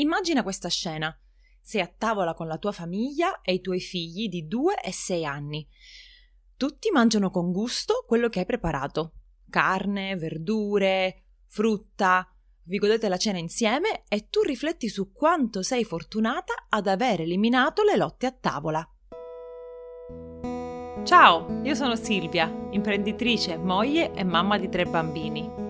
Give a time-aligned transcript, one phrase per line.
[0.00, 1.14] Immagina questa scena.
[1.60, 5.26] Sei a tavola con la tua famiglia e i tuoi figli di 2 e 6
[5.26, 5.68] anni.
[6.56, 9.12] Tutti mangiano con gusto quello che hai preparato.
[9.50, 12.26] Carne, verdure, frutta.
[12.62, 17.82] Vi godete la cena insieme e tu rifletti su quanto sei fortunata ad aver eliminato
[17.82, 18.88] le lotte a tavola.
[21.04, 25.69] Ciao, io sono Silvia, imprenditrice, moglie e mamma di tre bambini.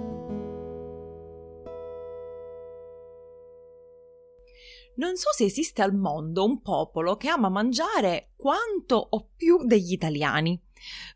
[5.01, 9.93] Non so se esiste al mondo un popolo che ama mangiare quanto o più degli
[9.93, 10.61] italiani.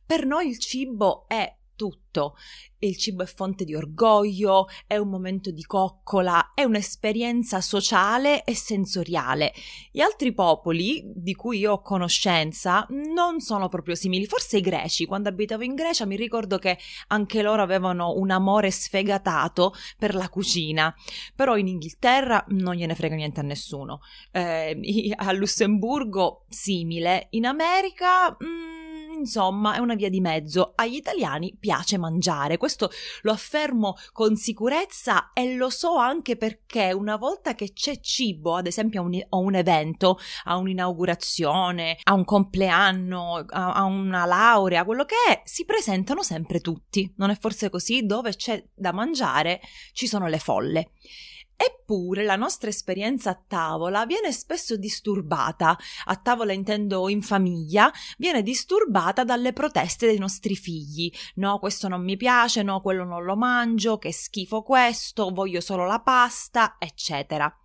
[0.03, 2.35] Per noi il cibo è tutto.
[2.79, 8.53] Il cibo è fonte di orgoglio, è un momento di coccola, è un'esperienza sociale e
[8.53, 9.53] sensoriale.
[9.91, 14.25] Gli altri popoli di cui io ho conoscenza non sono proprio simili.
[14.27, 18.71] Forse i greci, quando abitavo in Grecia mi ricordo che anche loro avevano un amore
[18.71, 20.93] sfegatato per la cucina.
[21.35, 24.01] Però in Inghilterra non gliene frega niente a nessuno.
[24.31, 27.27] Eh, a Lussemburgo simile.
[27.31, 28.29] In America...
[28.43, 28.74] Mm,
[29.17, 30.73] insomma è una via di mezzo.
[30.75, 32.89] Agli italiani piace mangiare, questo
[33.21, 38.67] lo affermo con sicurezza e lo so anche perché una volta che c'è cibo, ad
[38.67, 44.85] esempio a un, a un evento, a un'inaugurazione, a un compleanno, a, a una laurea,
[44.85, 47.11] quello che è, si presentano sempre tutti.
[47.17, 48.05] Non è forse così?
[48.05, 49.61] Dove c'è da mangiare
[49.93, 50.91] ci sono le folle.
[51.57, 58.41] Eppure la nostra esperienza a tavola viene spesso disturbata, a tavola intendo in famiglia, viene
[58.41, 61.11] disturbata dalle proteste dei nostri figli.
[61.35, 65.85] No, questo non mi piace, no, quello non lo mangio, che schifo questo, voglio solo
[65.85, 67.55] la pasta, eccetera.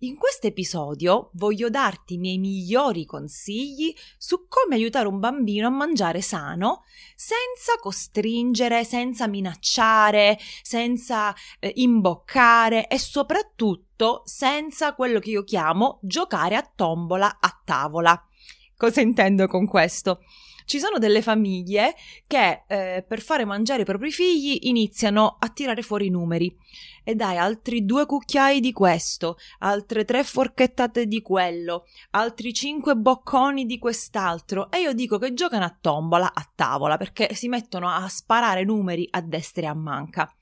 [0.00, 5.70] In questo episodio voglio darti i miei migliori consigli su come aiutare un bambino a
[5.70, 6.82] mangiare sano
[7.14, 16.56] senza costringere, senza minacciare, senza eh, imboccare e soprattutto senza quello che io chiamo giocare
[16.56, 18.28] a tombola a tavola.
[18.76, 20.20] Cosa intendo con questo?
[20.66, 21.94] Ci sono delle famiglie
[22.26, 26.54] che eh, per fare mangiare i propri figli iniziano a tirare fuori i numeri
[27.04, 33.66] e dai altri due cucchiai di questo, altre tre forchettate di quello, altri cinque bocconi
[33.66, 38.08] di quest'altro e io dico che giocano a tombola a tavola perché si mettono a
[38.08, 40.34] sparare numeri a destra e a manca.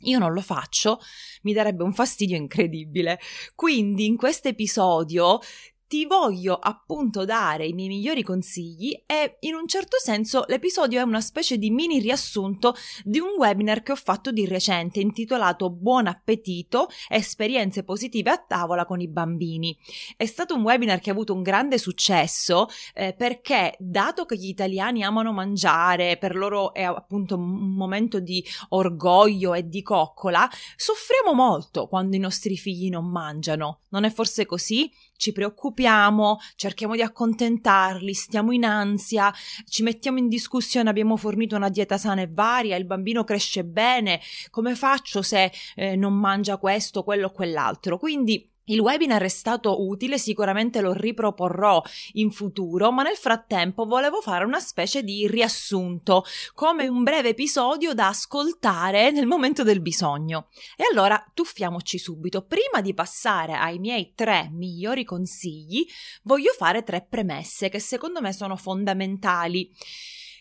[0.00, 1.00] Io non lo faccio,
[1.42, 3.18] mi darebbe un fastidio incredibile.
[3.54, 5.40] Quindi in questo episodio
[5.88, 11.02] ti voglio appunto dare i miei migliori consigli e in un certo senso l'episodio è
[11.02, 12.74] una specie di mini riassunto
[13.04, 18.84] di un webinar che ho fatto di recente intitolato Buon appetito, esperienze positive a tavola
[18.84, 19.76] con i bambini.
[20.16, 24.48] È stato un webinar che ha avuto un grande successo eh, perché dato che gli
[24.48, 31.32] italiani amano mangiare, per loro è appunto un momento di orgoglio e di coccola, soffriamo
[31.32, 33.82] molto quando i nostri figli non mangiano.
[33.90, 34.90] Non è forse così?
[35.16, 39.32] Ci preoccupiamo cerchiamo di accontentarli, stiamo in ansia,
[39.68, 44.20] ci mettiamo in discussione, abbiamo fornito una dieta sana e varia, il bambino cresce bene,
[44.50, 47.98] come faccio se eh, non mangia questo, quello o quell'altro?
[47.98, 51.80] Quindi il webinar è stato utile, sicuramente lo riproporrò
[52.14, 57.94] in futuro, ma nel frattempo volevo fare una specie di riassunto, come un breve episodio
[57.94, 60.48] da ascoltare nel momento del bisogno.
[60.76, 62.42] E allora tuffiamoci subito.
[62.42, 65.86] Prima di passare ai miei tre migliori consigli,
[66.22, 69.70] voglio fare tre premesse che secondo me sono fondamentali.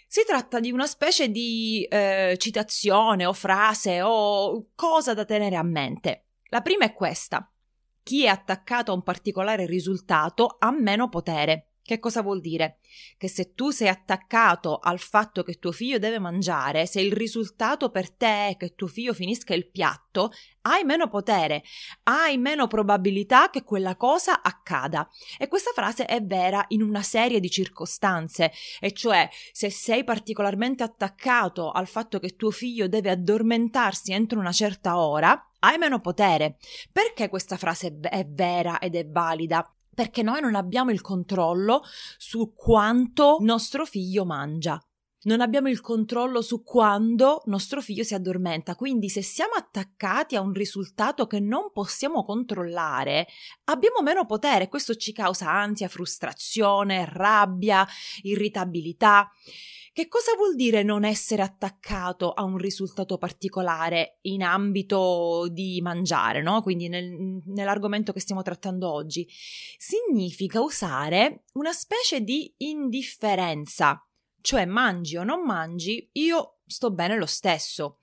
[0.07, 5.63] Si tratta di una specie di eh, citazione o frase o cosa da tenere a
[5.63, 6.27] mente.
[6.49, 7.49] La prima è questa.
[8.07, 11.74] Chi è attaccato a un particolare risultato ha meno potere.
[11.87, 12.79] Che cosa vuol dire?
[13.15, 17.91] Che se tu sei attaccato al fatto che tuo figlio deve mangiare, se il risultato
[17.91, 21.61] per te è che tuo figlio finisca il piatto, hai meno potere,
[22.05, 25.07] hai meno probabilità che quella cosa accada.
[25.37, 30.81] E questa frase è vera in una serie di circostanze, e cioè se sei particolarmente
[30.81, 36.57] attaccato al fatto che tuo figlio deve addormentarsi entro una certa ora, hai meno potere.
[36.91, 39.69] Perché questa frase è vera ed è valida?
[39.95, 41.81] Perché noi non abbiamo il controllo
[42.17, 44.79] su quanto nostro figlio mangia.
[45.25, 50.41] non abbiamo il controllo su quando nostro figlio si addormenta, quindi se siamo attaccati a
[50.41, 53.25] un risultato che non possiamo controllare,
[53.63, 57.87] abbiamo meno potere, questo ci causa ansia, frustrazione, rabbia,
[58.21, 59.31] irritabilità.
[59.95, 66.41] Che cosa vuol dire non essere attaccato a un risultato particolare in ambito di mangiare,
[66.41, 66.61] no?
[66.61, 69.25] Quindi nel, nell'argomento che stiamo trattando oggi?
[69.77, 74.05] Significa usare una specie di indifferenza,
[74.41, 77.99] cioè mangi o non mangi, io sto bene lo stesso.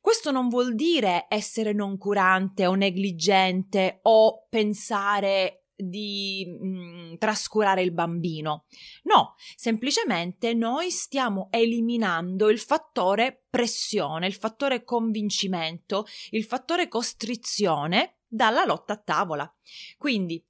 [0.00, 7.92] Questo non vuol dire essere noncurante o negligente o pensare di mh, mm, trascurare il
[7.92, 8.64] bambino.
[9.04, 18.64] No, semplicemente noi stiamo eliminando il fattore pressione, il fattore convincimento, il fattore costrizione dalla
[18.64, 19.54] lotta a tavola.
[19.98, 20.42] Quindi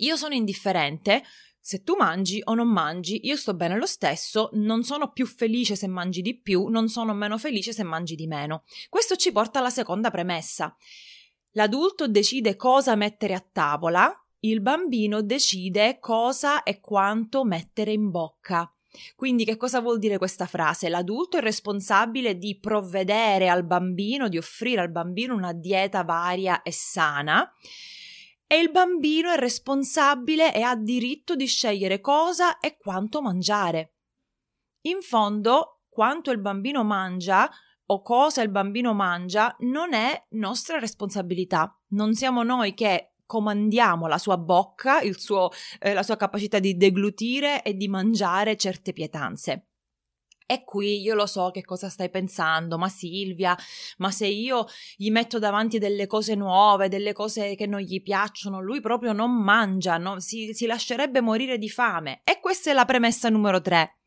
[0.00, 1.24] io sono indifferente,
[1.60, 5.76] se tu mangi o non mangi, io sto bene lo stesso, non sono più felice
[5.76, 8.64] se mangi di più, non sono meno felice se mangi di meno.
[8.88, 10.74] Questo ci porta alla seconda premessa.
[11.52, 18.70] L'adulto decide cosa mettere a tavola, il bambino decide cosa e quanto mettere in bocca.
[19.16, 20.88] Quindi che cosa vuol dire questa frase?
[20.88, 26.72] L'adulto è responsabile di provvedere al bambino, di offrire al bambino una dieta varia e
[26.72, 27.52] sana
[28.50, 33.92] e il bambino è responsabile e ha diritto di scegliere cosa e quanto mangiare.
[34.82, 37.50] In fondo, quanto il bambino mangia
[37.90, 41.78] o cosa il bambino mangia non è nostra responsabilità.
[41.88, 47.62] Non siamo noi che comandiamo la sua bocca, suo, eh, la sua capacità di deglutire
[47.62, 49.66] e di mangiare certe pietanze.
[50.50, 53.54] E qui io lo so che cosa stai pensando, ma Silvia,
[53.98, 54.64] ma se io
[54.96, 59.30] gli metto davanti delle cose nuove, delle cose che non gli piacciono, lui proprio non
[59.30, 60.20] mangia, no?
[60.20, 62.22] si, si lascerebbe morire di fame.
[62.24, 63.97] E questa è la premessa numero tre.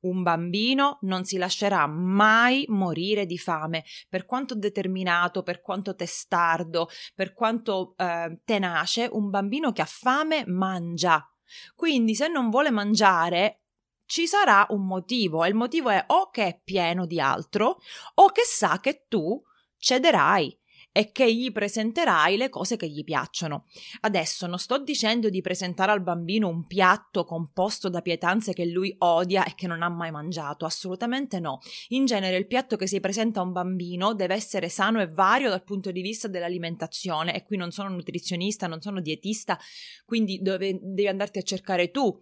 [0.00, 6.88] Un bambino non si lascerà mai morire di fame, per quanto determinato, per quanto testardo,
[7.14, 11.28] per quanto eh, tenace, un bambino che ha fame mangia.
[11.74, 13.62] Quindi se non vuole mangiare,
[14.06, 17.78] ci sarà un motivo e il motivo è o che è pieno di altro
[18.14, 19.40] o che sa che tu
[19.76, 20.58] cederai
[20.98, 23.66] e che gli presenterai le cose che gli piacciono.
[24.00, 28.92] Adesso non sto dicendo di presentare al bambino un piatto composto da pietanze che lui
[28.98, 31.60] odia e che non ha mai mangiato, assolutamente no.
[31.90, 35.50] In genere il piatto che si presenta a un bambino deve essere sano e vario
[35.50, 39.56] dal punto di vista dell'alimentazione e qui non sono nutrizionista, non sono dietista,
[40.04, 42.20] quindi dove devi andarti a cercare tu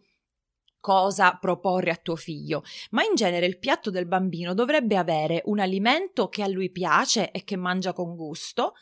[0.87, 5.59] cosa proporre a tuo figlio, ma in genere il piatto del bambino dovrebbe avere un
[5.59, 8.75] alimento che a lui piace e che mangia con gusto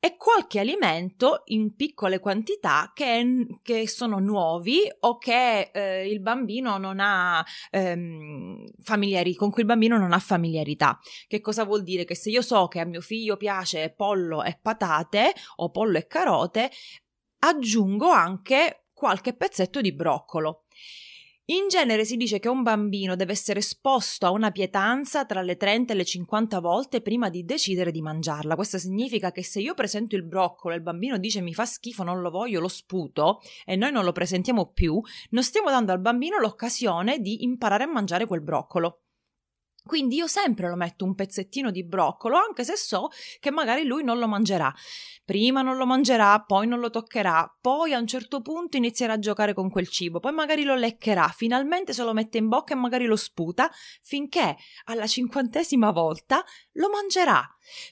[0.00, 6.78] e qualche alimento in piccole quantità che, che sono nuovi o che eh, il bambino
[6.78, 10.98] non ha ehm, familiari, con cui il bambino non ha familiarità.
[11.26, 12.06] Che cosa vuol dire?
[12.06, 16.06] Che se io so che a mio figlio piace pollo e patate o pollo e
[16.06, 16.70] carote,
[17.40, 20.64] aggiungo anche qualche pezzetto di broccolo.
[21.48, 25.58] In genere si dice che un bambino deve essere esposto a una pietanza tra le
[25.58, 28.54] 30 e le 50 volte prima di decidere di mangiarla.
[28.54, 32.02] Questo significa che se io presento il broccolo e il bambino dice mi fa schifo,
[32.02, 34.98] non lo voglio, lo sputo e noi non lo presentiamo più,
[35.32, 39.03] non stiamo dando al bambino l'occasione di imparare a mangiare quel broccolo.
[39.86, 44.02] Quindi io sempre lo metto un pezzettino di broccolo, anche se so che magari lui
[44.02, 44.72] non lo mangerà.
[45.26, 49.18] Prima non lo mangerà, poi non lo toccherà, poi a un certo punto inizierà a
[49.18, 52.76] giocare con quel cibo, poi magari lo leccherà, finalmente se lo mette in bocca e
[52.76, 53.70] magari lo sputa,
[54.00, 56.42] finché alla cinquantesima volta
[56.72, 57.46] lo mangerà.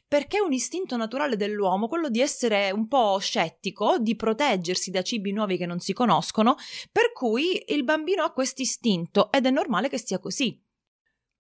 [0.09, 5.03] Perché è un istinto naturale dell'uomo quello di essere un po' scettico, di proteggersi da
[5.03, 6.57] cibi nuovi che non si conoscono,
[6.91, 10.59] per cui il bambino ha questo istinto ed è normale che sia così.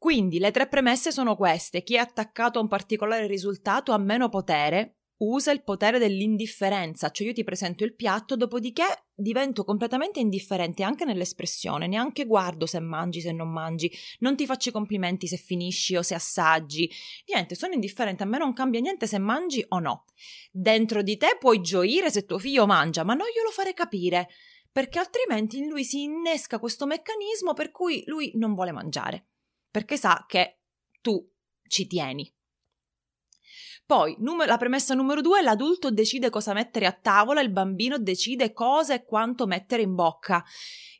[0.02, 1.84] Quindi le tre premesse sono queste.
[1.84, 7.28] Chi è attaccato a un particolare risultato ha meno potere, usa il potere dell'indifferenza, cioè
[7.28, 8.82] io ti presento il piatto, dopodiché
[9.14, 14.70] divento completamente indifferente anche nell'espressione, neanche guardo se mangi, se non mangi, non ti faccio
[14.70, 16.90] i complimenti se finisci o se assaggi,
[17.32, 20.06] niente, sono indifferente, a me non cambia niente se mangi o no.
[20.50, 24.30] Dentro di te puoi gioire se tuo figlio mangia, ma non glielo fare capire,
[24.72, 29.26] perché altrimenti in lui si innesca questo meccanismo per cui lui non vuole mangiare
[29.72, 30.60] perché sa che
[31.00, 31.28] tu
[31.66, 32.32] ci tieni.
[33.84, 38.52] Poi, num- la premessa numero due, l'adulto decide cosa mettere a tavola, il bambino decide
[38.52, 40.44] cosa e quanto mettere in bocca.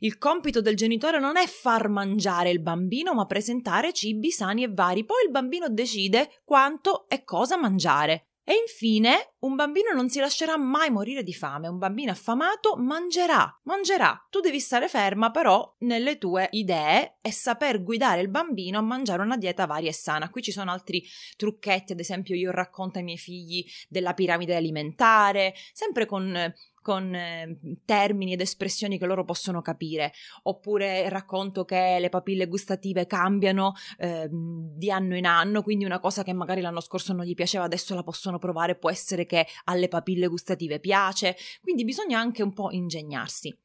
[0.00, 4.72] Il compito del genitore non è far mangiare il bambino, ma presentare cibi sani e
[4.72, 5.04] vari.
[5.04, 8.31] Poi il bambino decide quanto e cosa mangiare.
[8.44, 13.60] E infine, un bambino non si lascerà mai morire di fame, un bambino affamato mangerà,
[13.64, 14.26] mangerà.
[14.30, 19.22] Tu devi stare ferma però nelle tue idee e saper guidare il bambino a mangiare
[19.22, 20.28] una dieta varia e sana.
[20.28, 21.04] Qui ci sono altri
[21.36, 27.58] trucchetti, ad esempio io racconto ai miei figli della piramide alimentare, sempre con con eh,
[27.86, 30.12] termini ed espressioni che loro possono capire,
[30.42, 36.22] oppure racconto che le papille gustative cambiano eh, di anno in anno, quindi una cosa
[36.22, 39.88] che magari l'anno scorso non gli piaceva adesso la possono provare, può essere che alle
[39.88, 43.56] papille gustative piace, quindi bisogna anche un po' ingegnarsi.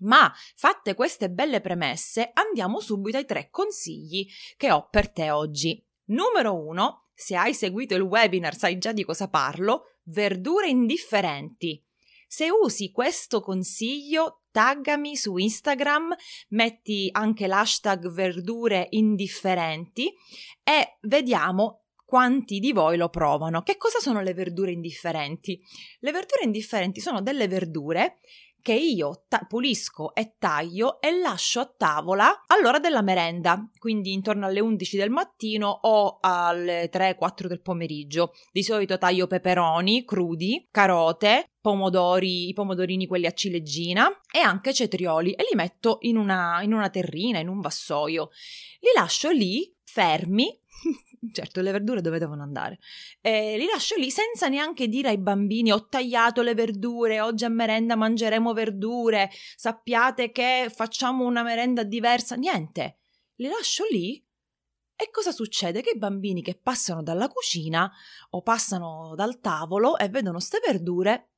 [0.00, 5.84] Ma fatte queste belle premesse, andiamo subito ai tre consigli che ho per te oggi.
[6.06, 11.82] Numero uno, se hai seguito il webinar sai già di cosa parlo, verdure indifferenti.
[12.30, 16.14] Se usi questo consiglio, taggami su Instagram,
[16.50, 20.12] metti anche l'hashtag verdure indifferenti
[20.62, 23.62] e vediamo quanti di voi lo provano.
[23.62, 25.58] Che cosa sono le verdure indifferenti?
[26.00, 28.18] Le verdure indifferenti sono delle verdure
[28.62, 34.46] che io ta- pulisco e taglio e lascio a tavola all'ora della merenda, quindi intorno
[34.46, 38.32] alle 11 del mattino o alle 3-4 del pomeriggio.
[38.52, 45.32] Di solito taglio peperoni crudi, carote, pomodori, i pomodorini quelli a ciliegina e anche cetrioli
[45.32, 48.30] e li metto in una, in una terrina, in un vassoio.
[48.80, 50.58] Li lascio lì fermi
[51.32, 52.78] certo le verdure dove devono andare?
[53.20, 57.48] E li lascio lì senza neanche dire ai bambini ho tagliato le verdure oggi a
[57.48, 62.36] merenda mangeremo verdure sappiate che facciamo una merenda diversa.
[62.36, 62.98] Niente
[63.36, 64.22] li lascio lì.
[65.00, 65.80] E cosa succede?
[65.80, 67.88] Che i bambini che passano dalla cucina
[68.30, 71.34] o passano dal tavolo e vedono ste verdure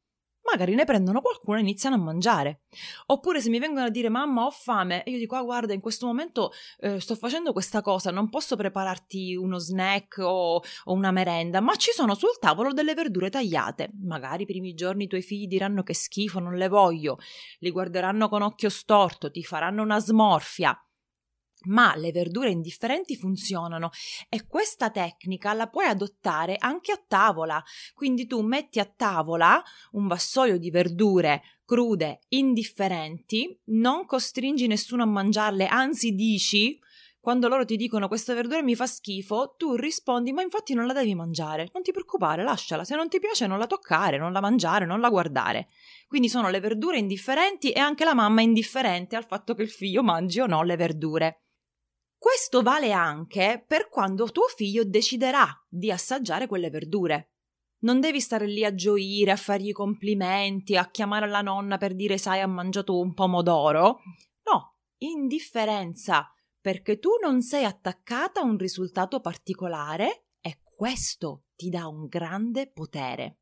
[0.50, 2.62] magari ne prendono qualcuno e iniziano a mangiare.
[3.06, 5.80] Oppure se mi vengono a dire mamma ho fame e io dico ah guarda in
[5.80, 11.10] questo momento eh, sto facendo questa cosa, non posso prepararti uno snack o, o, una
[11.10, 13.90] merenda, ma ci sono sul tavolo delle verdure tagliate.
[14.02, 17.18] Magari i primi giorni i tuoi figli diranno che schifo, non le voglio,
[17.58, 20.78] li guarderanno con occhio storto, ti faranno una smorfia
[21.64, 23.90] ma le verdure indifferenti funzionano
[24.28, 27.62] e questa tecnica la puoi adottare anche a tavola.
[27.94, 29.62] Quindi tu metti a tavola
[29.92, 36.78] un vassoio di verdure crude, indifferenti, non costringi nessuno a mangiarle, anzi dici
[37.20, 40.94] quando loro ti dicono questa verdura mi fa schifo, tu rispondi ma infatti non la
[40.94, 44.40] devi mangiare, non ti preoccupare, lasciala, se non ti piace non la toccare, non la
[44.40, 45.68] mangiare, non la guardare.
[46.08, 49.68] Quindi sono le verdure indifferenti e anche la mamma è indifferente al fatto che il
[49.68, 51.42] figlio mangi o no le verdure.
[52.20, 57.30] Questo vale anche per quando tuo figlio deciderà di assaggiare quelle verdure.
[57.78, 62.18] Non devi stare lì a gioire, a fargli complimenti, a chiamare la nonna per dire
[62.18, 64.00] sai ha mangiato un pomodoro.
[64.44, 71.86] No, indifferenza, perché tu non sei attaccata a un risultato particolare e questo ti dà
[71.86, 73.38] un grande potere.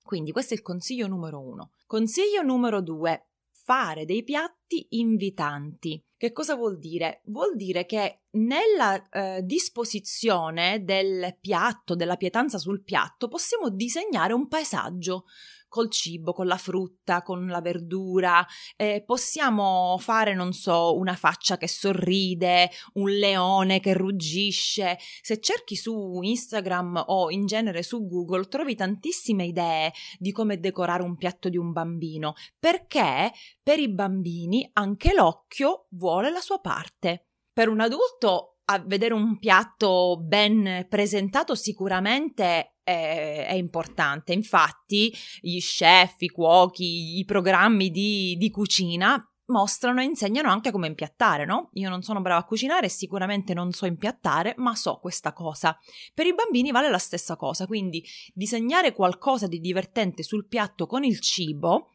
[0.00, 1.72] Quindi questo è il consiglio numero uno.
[1.88, 3.29] Consiglio numero due,
[3.64, 6.02] fare dei piatti invitanti.
[6.16, 7.22] Che cosa vuol dire?
[7.26, 14.46] Vuol dire che nella eh, disposizione del piatto, della pietanza sul piatto, possiamo disegnare un
[14.46, 15.24] paesaggio
[15.70, 18.46] col cibo, con la frutta, con la verdura.
[18.76, 24.98] Eh, possiamo fare, non so, una faccia che sorride, un leone che ruggisce.
[25.22, 31.02] Se cerchi su Instagram o in genere su Google trovi tantissime idee di come decorare
[31.02, 37.28] un piatto di un bambino, perché per i bambini anche l'occhio vuole la sua parte.
[37.52, 44.32] Per un adulto a vedere un piatto ben presentato sicuramente è, è, importante.
[44.32, 50.86] Infatti, gli chef, i cuochi, i programmi di, di cucina mostrano e insegnano anche come
[50.86, 51.70] impiattare, no?
[51.72, 55.76] Io non sono brava a cucinare sicuramente non so impiattare, ma so questa cosa.
[56.14, 61.02] Per i bambini vale la stessa cosa, quindi disegnare qualcosa di divertente sul piatto con
[61.02, 61.88] il cibo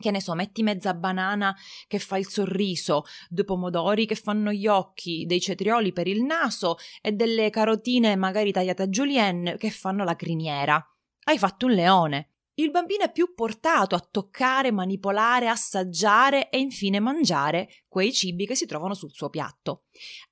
[0.00, 1.54] che ne so, metti mezza banana
[1.86, 6.76] che fa il sorriso, due pomodori che fanno gli occhi, dei cetrioli per il naso
[7.00, 10.84] e delle carotine magari tagliate a julienne che fanno la criniera.
[11.24, 12.30] Hai fatto un leone.
[12.54, 18.54] Il bambino è più portato a toccare, manipolare, assaggiare e infine mangiare quei cibi che
[18.54, 19.84] si trovano sul suo piatto.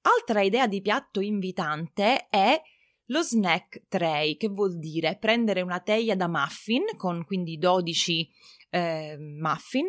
[0.02, 2.60] Altra idea di piatto invitante è
[3.06, 8.30] lo snack tray, che vuol dire prendere una teglia da muffin con quindi 12
[8.70, 9.86] eh, muffin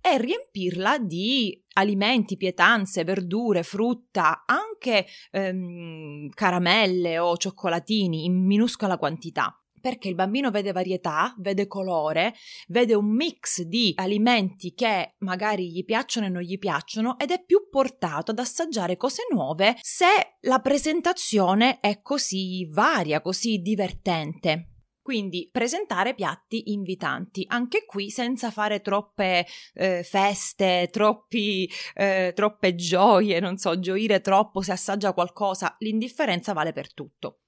[0.00, 9.60] e riempirla di alimenti, pietanze, verdure, frutta, anche ehm, caramelle o cioccolatini in minuscola quantità
[9.86, 12.34] perché il bambino vede varietà, vede colore,
[12.66, 17.44] vede un mix di alimenti che magari gli piacciono e non gli piacciono ed è
[17.44, 24.75] più portato ad assaggiare cose nuove se la presentazione è così varia, così divertente.
[25.06, 33.38] Quindi presentare piatti invitanti, anche qui senza fare troppe eh, feste, troppi, eh, troppe gioie,
[33.38, 37.42] non so, gioire troppo se assaggia qualcosa, l'indifferenza vale per tutto.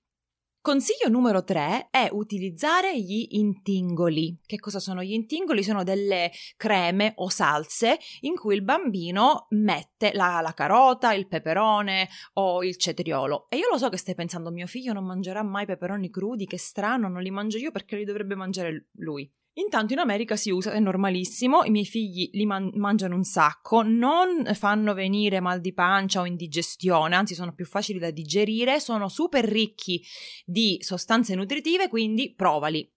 [0.68, 4.38] Consiglio numero 3 è utilizzare gli intingoli.
[4.44, 5.62] Che cosa sono gli intingoli?
[5.62, 12.10] Sono delle creme o salse in cui il bambino mette la, la carota, il peperone
[12.34, 13.46] o il cetriolo.
[13.48, 16.58] E io lo so che stai pensando, mio figlio non mangerà mai peperoni crudi, che
[16.58, 19.26] strano, non li mangio io perché li dovrebbe mangiare lui.
[19.58, 23.82] Intanto in America si usa, è normalissimo, i miei figli li man- mangiano un sacco,
[23.82, 29.08] non fanno venire mal di pancia o indigestione, anzi sono più facili da digerire, sono
[29.08, 30.00] super ricchi
[30.44, 32.88] di sostanze nutritive, quindi provali.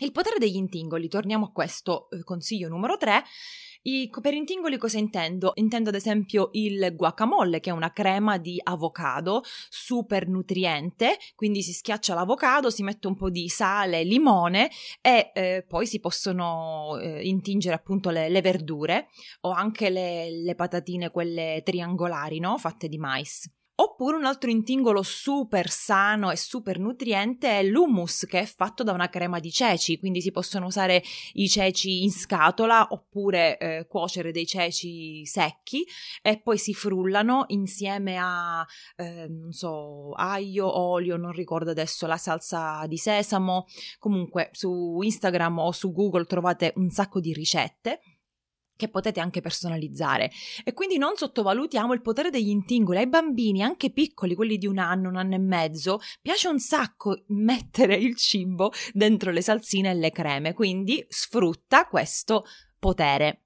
[0.00, 3.22] Il potere degli intingoli, torniamo a questo eh, consiglio numero 3,
[3.82, 5.52] i, per intingoli cosa intendo?
[5.54, 11.72] Intendo ad esempio il guacamole, che è una crema di avocado super nutriente, quindi si
[11.72, 14.70] schiaccia l'avocado, si mette un po' di sale, limone
[15.00, 19.08] e eh, poi si possono eh, intingere appunto le, le, verdure
[19.40, 22.58] o anche le, le patatine, quelle triangolari, no?
[22.58, 23.48] Fatte di mais.
[23.80, 28.90] Oppure un altro intingolo super sano e super nutriente è l'hummus che è fatto da
[28.90, 31.00] una crema di ceci, quindi si possono usare
[31.34, 35.86] i ceci in scatola oppure eh, cuocere dei ceci secchi
[36.22, 38.66] e poi si frullano insieme a,
[38.96, 43.66] eh, non so, aglio, olio, non ricordo adesso la salsa di sesamo.
[44.00, 48.00] Comunque su Instagram o su Google trovate un sacco di ricette
[48.78, 50.30] che potete anche personalizzare.
[50.64, 52.98] E quindi non sottovalutiamo il potere degli intingoli.
[52.98, 57.24] Ai bambini, anche piccoli, quelli di un anno, un anno e mezzo, piace un sacco
[57.26, 62.44] mettere il cibo dentro le salsine e le creme, quindi sfrutta questo
[62.78, 63.42] potere.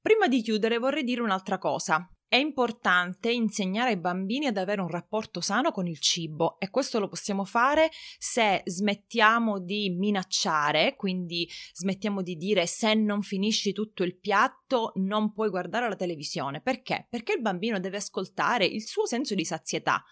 [0.00, 2.08] Prima di chiudere vorrei dire un'altra cosa.
[2.28, 6.98] È importante insegnare ai bambini ad avere un rapporto sano con il cibo e questo
[6.98, 14.02] lo possiamo fare se smettiamo di minacciare, quindi smettiamo di dire se non finisci tutto
[14.02, 16.60] il piatto non puoi guardare la televisione.
[16.60, 17.06] Perché?
[17.08, 20.04] Perché il bambino deve ascoltare il suo senso di sazietà.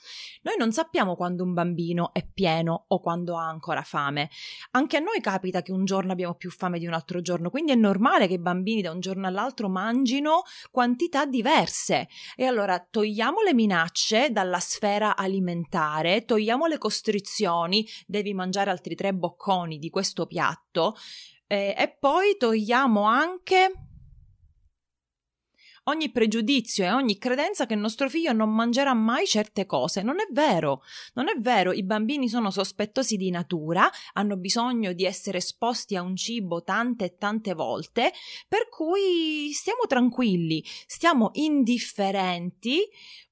[0.43, 4.31] Noi non sappiamo quando un bambino è pieno o quando ha ancora fame.
[4.71, 7.73] Anche a noi capita che un giorno abbiamo più fame di un altro giorno, quindi
[7.73, 12.03] è normale che i bambini da un giorno all'altro mangino quantità diverse
[12.37, 19.13] e allora togliamo le minacce dalla sfera alimentare, togliamo le costrizioni, devi mangiare altri tre
[19.13, 20.95] bocconi di questo piatto
[21.47, 23.73] eh, e poi togliamo anche
[25.85, 30.03] ogni pregiudizio e ogni credenza che il nostro figlio non mangerà mai certe cose.
[30.03, 30.83] Non è vero,
[31.15, 36.03] non è vero, i bambini sono sospettosi di natura, hanno bisogno di essere esposti a
[36.03, 38.13] un cibo tante e tante volte,
[38.49, 42.81] per cui stiamo tranquilli, stiamo indifferenti,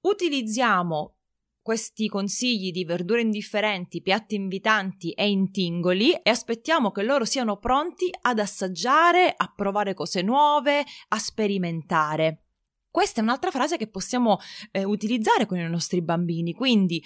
[0.00, 1.16] utilizziamo
[1.62, 8.10] questi consigli di verdure indifferenti, piatti invitanti e intingoli e aspettiamo che loro siano pronti
[8.20, 12.41] ad assaggiare, a provare cose nuove, a sperimentare.
[12.92, 14.38] Questa è un'altra frase che possiamo
[14.70, 17.02] eh, utilizzare con i nostri bambini, quindi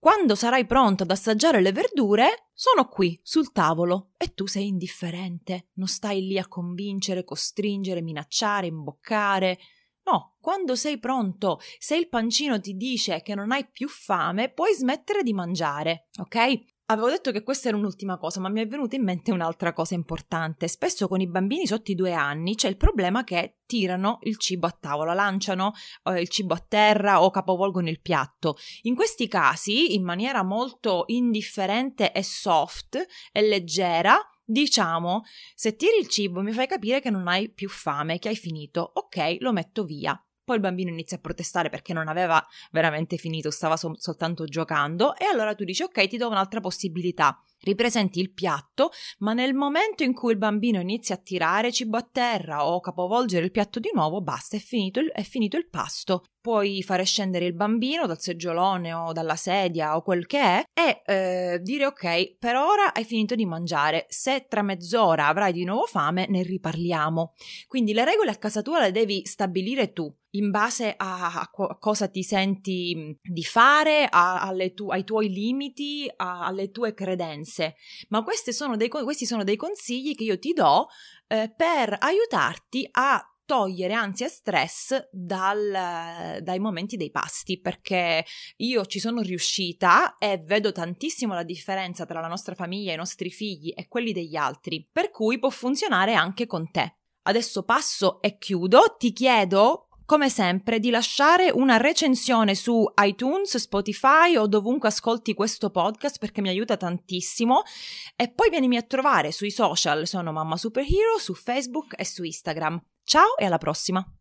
[0.00, 5.68] quando sarai pronto ad assaggiare le verdure, sono qui sul tavolo e tu sei indifferente,
[5.74, 9.58] non stai lì a convincere, costringere, minacciare, imboccare.
[10.04, 14.74] No, quando sei pronto, se il pancino ti dice che non hai più fame, puoi
[14.74, 16.79] smettere di mangiare, ok?
[16.90, 19.94] Avevo detto che questa era un'ultima cosa, ma mi è venuta in mente un'altra cosa
[19.94, 20.66] importante.
[20.66, 24.66] Spesso con i bambini sotto i due anni c'è il problema che tirano il cibo
[24.66, 25.72] a tavola, lanciano
[26.02, 28.56] eh, il cibo a terra o capovolgono il piatto.
[28.82, 33.00] In questi casi, in maniera molto indifferente e soft
[33.30, 35.22] e leggera, diciamo,
[35.54, 38.90] se tiri il cibo mi fai capire che non hai più fame, che hai finito,
[38.94, 40.20] ok, lo metto via.
[40.50, 45.14] Poi il bambino inizia a protestare perché non aveva veramente finito, stava so- soltanto giocando
[45.14, 50.02] e allora tu dici ok, ti do un'altra possibilità ripresenti il piatto, ma nel momento
[50.02, 53.90] in cui il bambino inizia a tirare cibo a terra o capovolgere il piatto di
[53.92, 56.24] nuovo, basta, è finito il, è finito il pasto.
[56.40, 61.02] Puoi fare scendere il bambino dal seggiolone o dalla sedia o quel che è e
[61.04, 65.84] eh, dire ok, per ora hai finito di mangiare, se tra mezz'ora avrai di nuovo
[65.84, 67.34] fame ne riparliamo.
[67.68, 71.78] Quindi le regole a casa tua le devi stabilire tu in base a, a, a
[71.78, 77.76] cosa ti senti di fare, a, tu, ai tuoi limiti, alle tue credenze
[78.08, 80.88] ma sono dei, questi sono dei consigli che io ti do
[81.28, 88.24] eh, per aiutarti a togliere ansia e stress dal, dai momenti dei pasti perché
[88.58, 93.28] io ci sono riuscita e vedo tantissimo la differenza tra la nostra famiglia, i nostri
[93.28, 96.98] figli e quelli degli altri, per cui può funzionare anche con te.
[97.22, 104.34] Adesso passo e chiudo, ti chiedo come sempre, di lasciare una recensione su iTunes, Spotify
[104.36, 107.62] o dovunque ascolti questo podcast perché mi aiuta tantissimo.
[108.16, 112.82] E poi vienimi a trovare sui social, sono Mamma Superhero, su Facebook e su Instagram.
[113.04, 114.19] Ciao e alla prossima!